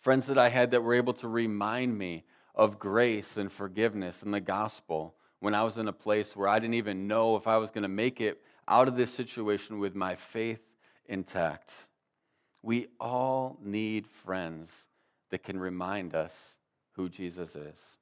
[0.00, 4.34] Friends that I had that were able to remind me of grace and forgiveness and
[4.34, 7.56] the gospel when I was in a place where I didn't even know if I
[7.56, 10.60] was going to make it out of this situation with my faith
[11.08, 11.72] intact.
[12.62, 14.86] We all need friends
[15.30, 16.56] that can remind us
[16.92, 17.96] who Jesus is.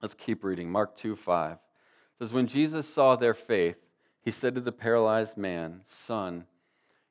[0.00, 0.70] Let's keep reading.
[0.70, 1.58] Mark 2 5
[2.18, 3.76] says, When Jesus saw their faith,
[4.20, 6.46] he said to the paralyzed man, Son,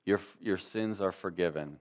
[0.06, 1.77] your, your sins are forgiven.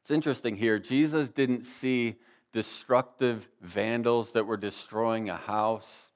[0.00, 0.78] It's interesting here.
[0.78, 2.16] Jesus didn't see
[2.52, 6.10] destructive vandals that were destroying a house.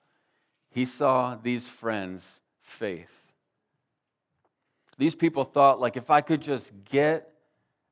[0.70, 3.23] He saw these friends' faith.
[4.98, 7.30] These people thought, like, if I could just get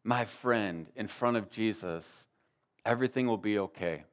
[0.05, 2.27] my friend in front of Jesus,
[2.85, 4.05] everything will be okay.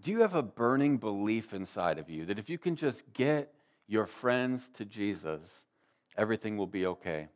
[0.00, 3.52] Do you have a burning belief inside of you that if you can just get
[3.86, 5.64] your friends to Jesus,
[6.16, 7.28] everything will be okay?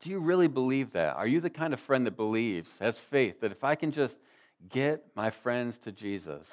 [0.00, 1.16] Do you really believe that?
[1.16, 4.18] Are you the kind of friend that believes, has faith, that if I can just
[4.68, 6.52] get my friends to Jesus,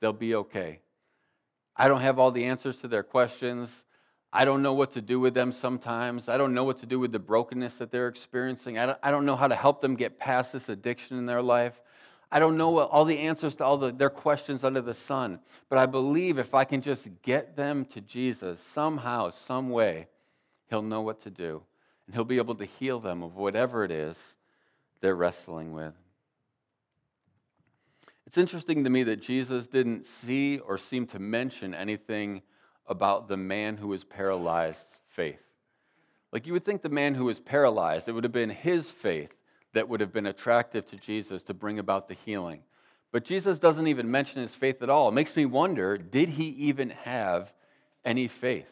[0.00, 0.80] they'll be okay?
[1.76, 3.85] I don't have all the answers to their questions.
[4.32, 6.28] I don't know what to do with them sometimes.
[6.28, 8.78] I don't know what to do with the brokenness that they're experiencing.
[8.78, 11.42] I don't, I don't know how to help them get past this addiction in their
[11.42, 11.80] life.
[12.30, 15.38] I don't know what, all the answers to all the, their questions under the sun.
[15.68, 20.08] But I believe if I can just get them to Jesus somehow, some way,
[20.68, 21.62] He'll know what to do.
[22.06, 24.34] And He'll be able to heal them of whatever it is
[25.00, 25.94] they're wrestling with.
[28.26, 32.42] It's interesting to me that Jesus didn't see or seem to mention anything
[32.88, 35.42] about the man who was paralyzed faith.
[36.32, 39.34] Like you would think the man who was paralyzed, it would have been his faith
[39.72, 42.62] that would have been attractive to Jesus to bring about the healing.
[43.12, 45.08] But Jesus doesn't even mention his faith at all.
[45.08, 47.52] It makes me wonder did he even have
[48.04, 48.70] any faith?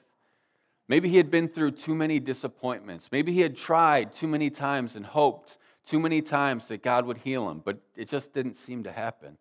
[0.88, 3.08] Maybe he had been through too many disappointments.
[3.10, 7.18] Maybe he had tried too many times and hoped too many times that God would
[7.18, 9.38] heal him, but it just didn't seem to happen.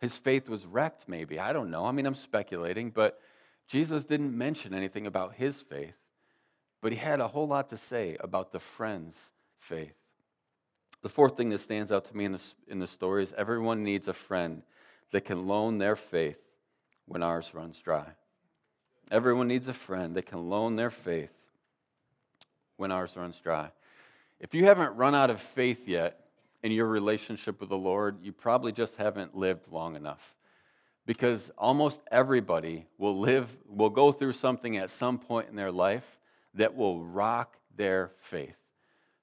[0.00, 1.38] His faith was wrecked, maybe.
[1.38, 1.84] I don't know.
[1.84, 3.20] I mean, I'm speculating, but
[3.70, 5.94] Jesus didn't mention anything about his faith,
[6.82, 9.16] but he had a whole lot to say about the friend's
[9.60, 9.94] faith.
[11.02, 14.08] The fourth thing that stands out to me in the, in story is everyone needs
[14.08, 14.62] a friend
[15.12, 16.40] that can loan their faith
[17.06, 18.06] when ours runs dry.
[19.08, 21.32] Everyone needs a friend that can loan their faith
[22.76, 23.70] when ours runs dry.
[24.40, 26.24] If you haven't run out of faith yet
[26.64, 30.34] in your relationship with the Lord, you probably just haven't lived long enough
[31.10, 36.20] because almost everybody will live will go through something at some point in their life
[36.54, 38.54] that will rock their faith.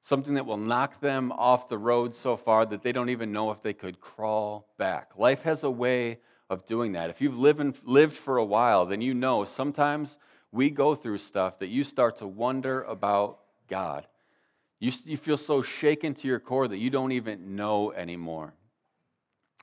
[0.01, 3.51] Something that will knock them off the road so far that they don't even know
[3.51, 5.11] if they could crawl back.
[5.17, 6.19] Life has a way
[6.49, 7.09] of doing that.
[7.09, 10.17] If you've lived, in, lived for a while then you know sometimes
[10.51, 14.05] we go through stuff that you start to wonder about god.
[14.81, 18.53] You, you feel so shaken to your core that you don't even know anymore.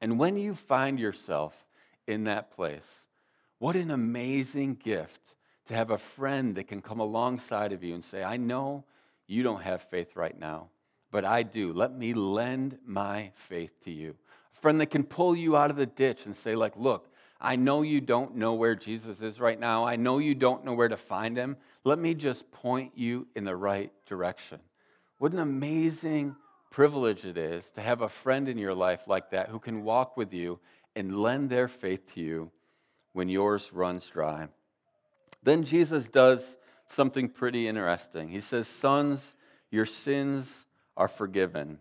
[0.00, 1.54] And when you find yourself
[2.06, 3.08] in that place.
[3.58, 5.20] What an amazing gift
[5.66, 8.84] to have a friend that can come alongside of you and say, I know
[9.26, 10.68] you don't have faith right now,
[11.10, 11.72] but I do.
[11.72, 14.16] Let me lend my faith to you.
[14.54, 17.08] A friend that can pull you out of the ditch and say, like, look,
[17.40, 19.84] I know you don't know where Jesus is right now.
[19.84, 21.56] I know you don't know where to find him.
[21.84, 24.60] Let me just point you in the right direction.
[25.18, 26.36] What an amazing
[26.70, 30.16] privilege it is to have a friend in your life like that who can walk
[30.16, 30.58] with you
[30.96, 32.50] and lend their faith to you
[33.12, 34.48] when yours runs dry.
[35.42, 38.28] Then Jesus does something pretty interesting.
[38.28, 39.34] He says, Sons,
[39.70, 41.78] your sins are forgiven.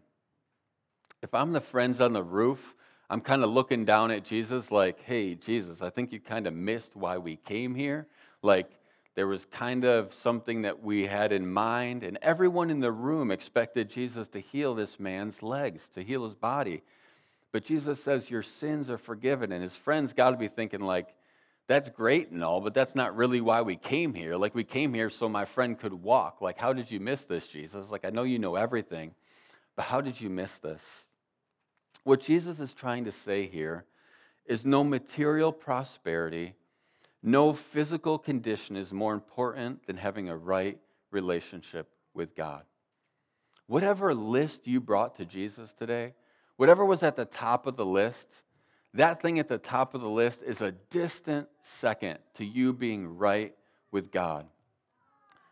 [1.21, 2.75] If I'm the friends on the roof,
[3.09, 6.53] I'm kind of looking down at Jesus like, hey, Jesus, I think you kind of
[6.53, 8.07] missed why we came here.
[8.41, 8.69] Like,
[9.15, 13.29] there was kind of something that we had in mind, and everyone in the room
[13.29, 16.81] expected Jesus to heal this man's legs, to heal his body.
[17.53, 19.53] But Jesus says, Your sins are forgiven.
[19.53, 21.15] And his friends got to be thinking, like,
[21.67, 24.35] that's great and all, but that's not really why we came here.
[24.35, 26.41] Like, we came here so my friend could walk.
[26.41, 27.89] Like, how did you miss this, Jesus?
[27.89, 29.15] Like, I know you know everything,
[29.77, 31.07] but how did you miss this?
[32.03, 33.85] What Jesus is trying to say here
[34.45, 36.55] is no material prosperity
[37.25, 40.77] no physical condition is more important than having a right
[41.09, 42.63] relationship with God.
[43.65, 46.15] Whatever list you brought to Jesus today,
[46.57, 48.27] whatever was at the top of the list,
[48.93, 53.17] that thing at the top of the list is a distant second to you being
[53.17, 53.55] right
[53.91, 54.45] with God.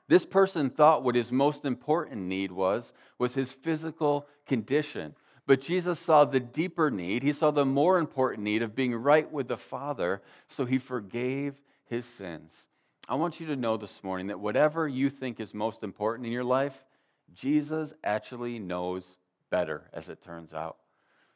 [0.08, 5.16] This person thought what his most important need was was his physical condition.
[5.48, 7.24] But Jesus saw the deeper need.
[7.24, 11.60] He saw the more important need of being right with the Father, so he forgave
[11.86, 12.68] his sins.
[13.08, 16.32] I want you to know this morning that whatever you think is most important in
[16.32, 16.86] your life,
[17.34, 19.18] Jesus actually knows
[19.50, 20.78] better, as it turns out.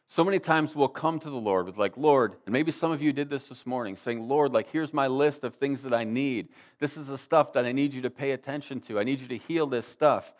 [0.08, 3.02] So many times we'll come to the Lord with, like, Lord, and maybe some of
[3.02, 6.04] you did this this morning, saying, Lord, like, here's my list of things that I
[6.04, 6.50] need.
[6.80, 9.00] This is the stuff that I need you to pay attention to.
[9.00, 10.32] I need you to heal this stuff.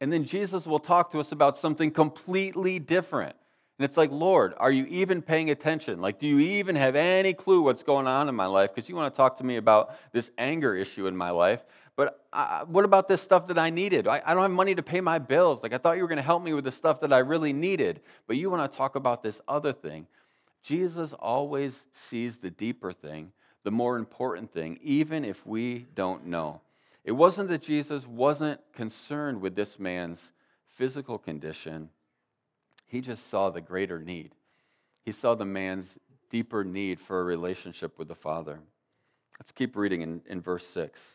[0.00, 3.34] And then Jesus will talk to us about something completely different.
[3.78, 6.00] And it's like, Lord, are you even paying attention?
[6.00, 8.74] Like, do you even have any clue what's going on in my life?
[8.74, 11.64] Because you want to talk to me about this anger issue in my life.
[11.98, 14.06] But uh, what about this stuff that I needed?
[14.06, 15.64] I, I don't have money to pay my bills.
[15.64, 17.52] Like, I thought you were going to help me with the stuff that I really
[17.52, 17.98] needed.
[18.28, 20.06] But you want to talk about this other thing.
[20.62, 23.32] Jesus always sees the deeper thing,
[23.64, 26.60] the more important thing, even if we don't know.
[27.02, 30.32] It wasn't that Jesus wasn't concerned with this man's
[30.68, 31.88] physical condition,
[32.86, 34.36] he just saw the greater need.
[35.04, 35.98] He saw the man's
[36.30, 38.60] deeper need for a relationship with the Father.
[39.40, 41.14] Let's keep reading in, in verse 6.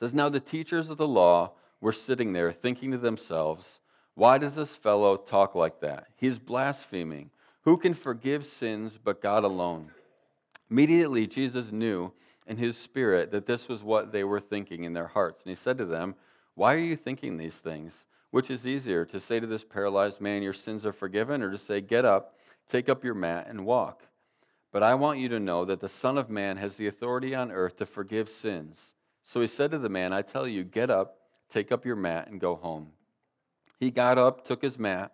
[0.00, 3.80] Says, Now the teachers of the law were sitting there thinking to themselves,
[4.14, 6.08] Why does this fellow talk like that?
[6.16, 7.30] He's blaspheming.
[7.62, 9.90] Who can forgive sins but God alone?
[10.70, 12.12] Immediately, Jesus knew
[12.46, 15.44] in his spirit that this was what they were thinking in their hearts.
[15.44, 16.14] And he said to them,
[16.54, 18.06] Why are you thinking these things?
[18.30, 21.58] Which is easier, to say to this paralyzed man, Your sins are forgiven, or to
[21.58, 22.36] say, Get up,
[22.68, 24.02] take up your mat, and walk?
[24.70, 27.50] But I want you to know that the Son of Man has the authority on
[27.50, 28.92] earth to forgive sins.
[29.28, 31.18] So he said to the man, I tell you, get up,
[31.50, 32.92] take up your mat, and go home.
[33.78, 35.12] He got up, took his mat,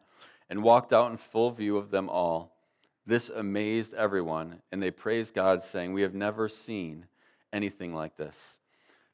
[0.48, 2.56] and walked out in full view of them all.
[3.04, 7.06] This amazed everyone, and they praised God, saying, We have never seen
[7.52, 8.56] anything like this.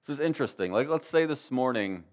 [0.07, 0.71] This is interesting.
[0.71, 2.05] Like, let's say this morning,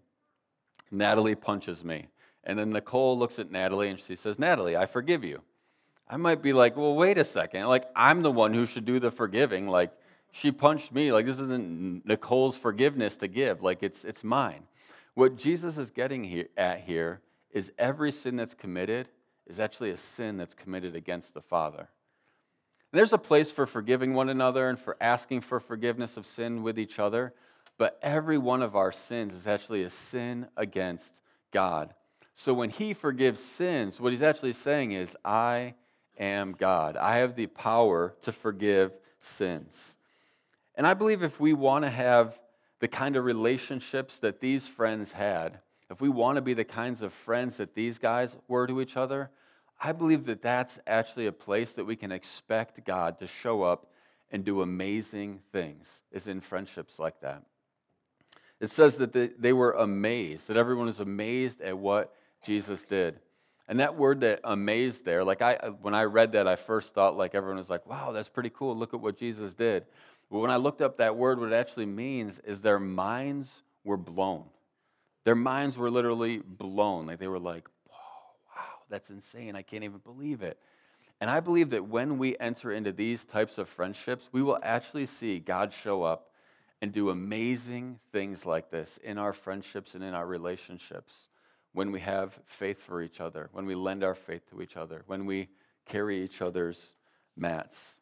[0.89, 2.07] Natalie punches me.
[2.45, 5.41] And then Nicole looks at Natalie and she says, Natalie, I forgive you.
[6.09, 7.65] I might be like, well, wait a second.
[7.67, 9.67] Like, I'm the one who should do the forgiving.
[9.67, 9.91] Like,
[10.37, 11.11] she punched me.
[11.11, 13.63] Like, this isn't Nicole's forgiveness to give.
[13.63, 14.63] Like, it's, it's mine.
[15.15, 17.21] What Jesus is getting here, at here
[17.51, 19.07] is every sin that's committed
[19.47, 21.89] is actually a sin that's committed against the Father.
[22.91, 26.77] There's a place for forgiving one another and for asking for forgiveness of sin with
[26.77, 27.33] each other,
[27.79, 31.19] but every one of our sins is actually a sin against
[31.51, 31.95] God.
[32.35, 35.73] So when He forgives sins, what He's actually saying is, I
[36.19, 36.95] am God.
[36.95, 39.96] I have the power to forgive sins.
[40.77, 42.39] And I believe if we want to have
[42.79, 45.59] the kind of relationships that these friends had,
[45.89, 48.95] if we want to be the kinds of friends that these guys were to each
[48.95, 49.31] other,
[49.81, 53.87] I believe that that's actually a place that we can expect God to show up
[54.31, 57.43] and do amazing things, is in friendships like that.
[58.59, 62.13] It says that they, were amazed, that everyone was amazed at what
[62.43, 63.19] Jesus did.
[63.67, 67.17] And that word that amazed there, like I when I read that, I first thought
[67.17, 68.75] like everyone was like, wow, that's pretty cool.
[68.75, 69.85] Look at what Jesus did.
[70.29, 73.97] But when I looked up that word, what it actually means is their minds were
[73.97, 74.45] blown.
[75.23, 77.07] Their minds were literally blown.
[77.07, 77.95] Like they were like, wow,
[78.55, 79.55] wow, that's insane.
[79.55, 80.59] I can't even believe it.
[81.19, 85.07] And I believe that when we enter into these types of friendships, we will actually
[85.07, 86.31] see God show up
[86.81, 91.29] and do amazing things like this in our friendships and in our relationships
[91.73, 95.03] when we have faith for each other, when we lend our faith to each other,
[95.07, 95.47] when we
[95.85, 96.93] carry each other's
[97.35, 97.96] mats.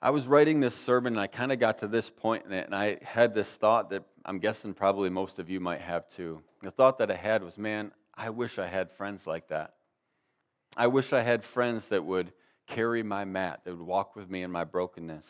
[0.00, 2.66] I was writing this sermon and I kind of got to this point in it,
[2.66, 6.42] and I had this thought that I'm guessing probably most of you might have too.
[6.62, 9.74] The thought that I had was, man, I wish I had friends like that.
[10.76, 12.32] I wish I had friends that would
[12.68, 15.26] carry my mat, that would walk with me in my brokenness.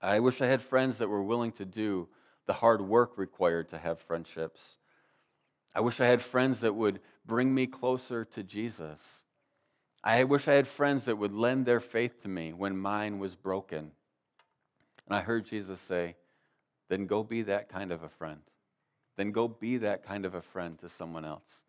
[0.00, 2.08] I wish I had friends that were willing to do
[2.46, 4.78] the hard work required to have friendships.
[5.74, 9.00] I wish I had friends that would bring me closer to Jesus.
[10.02, 13.34] I wish I had friends that would lend their faith to me when mine was
[13.34, 13.90] broken.
[15.06, 16.16] And I heard Jesus say,
[16.88, 18.40] then go be that kind of a friend.
[19.16, 21.64] Then go be that kind of a friend to someone else.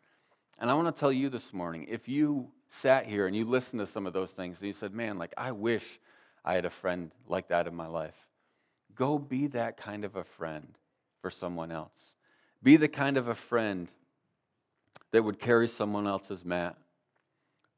[0.59, 3.79] And I want to tell you this morning if you sat here and you listened
[3.79, 5.99] to some of those things and you said, man, like, I wish
[6.45, 8.15] I had a friend like that in my life,
[8.95, 10.77] go be that kind of a friend
[11.21, 12.15] for someone else.
[12.61, 13.87] Be the kind of a friend
[15.11, 16.77] that would carry someone else's mat,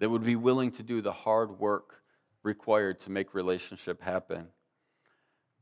[0.02, 2.02] that would be willing to do the hard work
[2.42, 4.48] required to make relationship happen.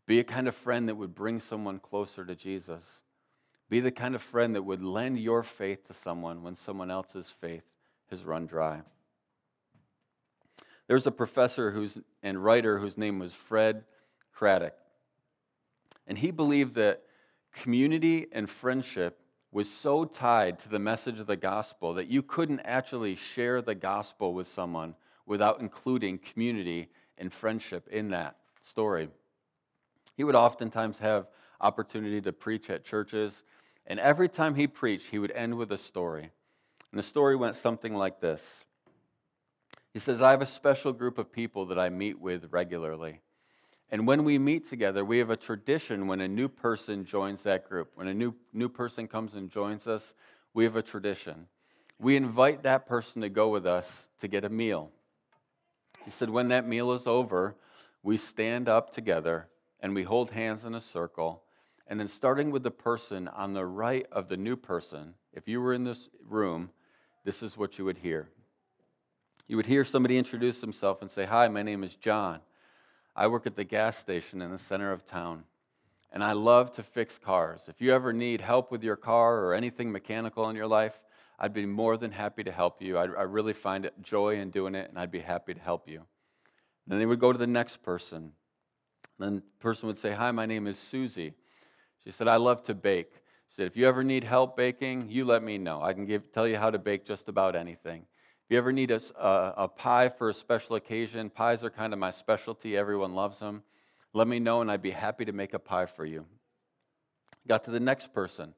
[0.05, 2.85] Be a kind of friend that would bring someone closer to Jesus.
[3.69, 7.27] Be the kind of friend that would lend your faith to someone when someone else's
[7.41, 7.65] faith
[8.09, 8.79] has run dry.
[10.87, 13.83] There's a professor who's, and writer whose name was Fred
[14.31, 14.73] Craddock.
[16.07, 17.03] And he believed that
[17.51, 19.19] community and friendship
[19.51, 23.75] was so tied to the message of the gospel that you couldn't actually share the
[23.75, 24.95] gospel with someone
[25.25, 29.09] without including community and friendship in that story.
[30.15, 31.27] He would oftentimes have
[31.61, 33.43] opportunity to preach at churches
[33.89, 36.29] and every time he preached, he would end with a story.
[36.91, 38.63] And the story went something like this
[39.93, 43.21] He says, I have a special group of people that I meet with regularly.
[43.91, 47.67] And when we meet together, we have a tradition when a new person joins that
[47.67, 47.91] group.
[47.95, 50.13] When a new, new person comes and joins us,
[50.53, 51.47] we have a tradition.
[51.97, 54.91] We invite that person to go with us to get a meal.
[56.05, 57.55] He said, when that meal is over,
[58.03, 61.43] we stand up together and we hold hands in a circle
[61.89, 65.59] and then starting with the person on the right of the new person, if you
[65.59, 66.69] were in this room,
[67.25, 68.29] this is what you would hear.
[69.47, 72.41] You would hear somebody introduce himself and say, Hi, my name is John.
[73.19, 75.43] I work at the gas station in the center of town,
[76.09, 77.65] and I love to fix cars.
[77.67, 80.97] If you ever need help with your car or anything mechanical in your life,
[81.37, 82.97] I'd be more than happy to help you.
[82.97, 85.97] I, I really find joy in doing it, and I'd be happy to help you.
[85.97, 86.05] And
[86.87, 88.31] then they would go to the next person.
[89.17, 91.33] Then the person would say, Hi, my name is Susie.
[92.05, 93.11] She said, I love to bake.
[93.49, 95.81] She said, if you ever need help baking, you let me know.
[95.81, 98.05] I can give, tell you how to bake just about anything.
[98.49, 101.93] If you ever need a, a, a pie for a special occasion, pies are kind
[101.93, 102.75] of my specialty.
[102.75, 103.61] Everyone loves them.
[104.11, 106.25] Let me know, and I'd be happy to make a pie for you.
[107.47, 108.55] Got to the next person.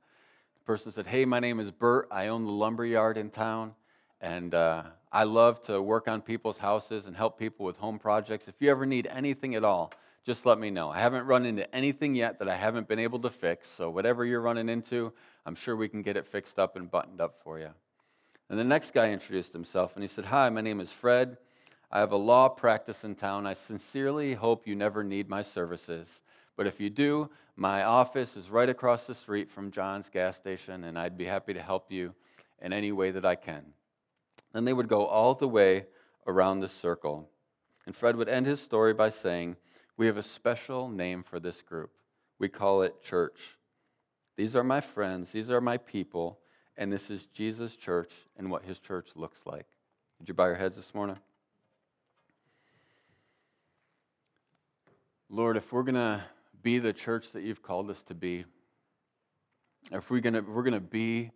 [0.59, 2.07] The person said, Hey, my name is Bert.
[2.09, 3.73] I own the lumber yard in town,
[4.21, 8.47] and uh, I love to work on people's houses and help people with home projects.
[8.47, 9.91] If you ever need anything at all,
[10.25, 10.89] just let me know.
[10.89, 14.23] I haven't run into anything yet that I haven't been able to fix, so whatever
[14.23, 15.11] you're running into,
[15.45, 17.71] I'm sure we can get it fixed up and buttoned up for you.
[18.51, 21.37] And the next guy introduced himself and he said, Hi, my name is Fred.
[21.89, 23.47] I have a law practice in town.
[23.47, 26.19] I sincerely hope you never need my services.
[26.57, 30.83] But if you do, my office is right across the street from John's gas station,
[30.83, 32.13] and I'd be happy to help you
[32.61, 33.63] in any way that I can.
[34.51, 35.85] Then they would go all the way
[36.27, 37.29] around the circle.
[37.85, 39.55] And Fred would end his story by saying,
[39.95, 41.91] we have a special name for this group.
[42.37, 43.39] We call it church.
[44.35, 46.40] These are my friends, these are my people,
[46.81, 49.67] and this is Jesus' church and what his church looks like.
[50.17, 51.15] Did you bow your heads this morning?
[55.29, 56.23] Lord, if we're going to
[56.63, 58.45] be the church that you've called us to be,
[59.91, 61.29] if we're going we're to be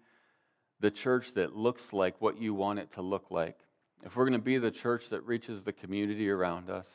[0.80, 3.60] the church that looks like what you want it to look like,
[4.04, 6.90] if we're going to be the church that reaches the community around us,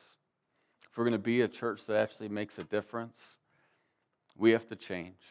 [0.90, 3.38] if we're going to be a church that actually makes a difference,
[4.36, 5.22] we have to change.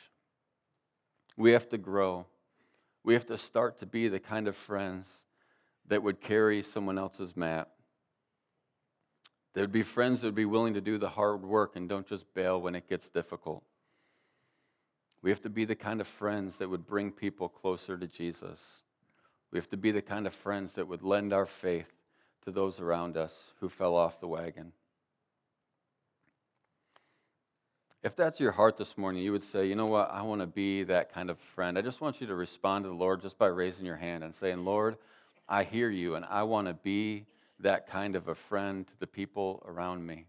[1.35, 2.25] We have to grow.
[3.09, 5.09] We have to start to be the kind of friends
[5.87, 7.67] that would carry someone else's mat.
[9.55, 12.05] There would be friends that would be willing to do the hard work and don't
[12.05, 13.63] just bail when it gets difficult.
[15.23, 18.83] We have to be the kind of friends that would bring people closer to Jesus.
[19.49, 21.91] We have to be the kind of friends that would lend our faith
[22.45, 24.71] to those around us who fell off the wagon.
[28.01, 30.47] If that's your heart this morning, you would say, you know what, I want to
[30.47, 31.77] be that kind of friend.
[31.77, 34.33] I just want you to respond to the Lord just by raising your hand and
[34.33, 34.95] saying, Lord,
[35.49, 37.25] I hear you, and I want to be
[37.59, 40.27] that kind of a friend to the people around me.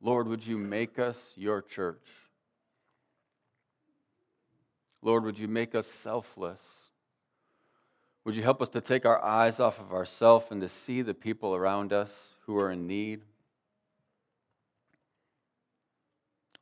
[0.00, 2.08] Lord, would you make us your church?
[5.02, 6.62] Lord, would you make us selfless?
[8.24, 11.14] Would you help us to take our eyes off of ourselves and to see the
[11.14, 13.22] people around us who are in need?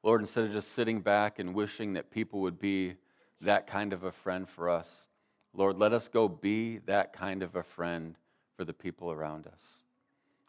[0.07, 2.95] Lord, instead of just sitting back and wishing that people would be
[3.41, 5.09] that kind of a friend for us,
[5.53, 8.15] Lord, let us go be that kind of a friend
[8.57, 9.65] for the people around us.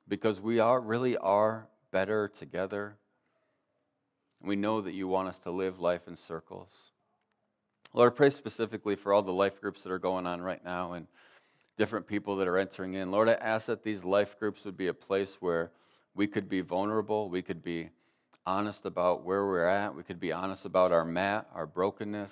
[0.08, 2.98] Because we are really are better together.
[4.44, 6.70] We know that you want us to live life in circles.
[7.96, 10.94] Lord, I pray specifically for all the life groups that are going on right now
[10.94, 11.08] and
[11.80, 13.10] different people that are entering in.
[13.10, 15.72] Lord, I ask that these life groups would be a place where
[16.14, 17.90] we could be vulnerable, we could be
[18.48, 22.32] honest about where we're at, we could be honest about our mat, our brokenness.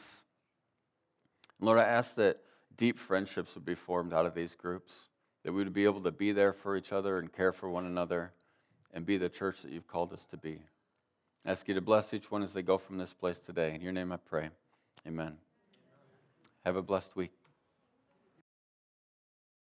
[1.59, 2.39] Lord, I ask that
[2.77, 5.09] deep friendships would be formed out of these groups,
[5.43, 7.85] that we would be able to be there for each other and care for one
[7.85, 8.31] another
[8.93, 10.61] and be the church that you've called us to be.
[11.45, 13.75] I ask you to bless each one as they go from this place today.
[13.75, 14.49] In your name I pray.
[15.05, 15.35] Amen.
[16.63, 17.33] Have a blessed week.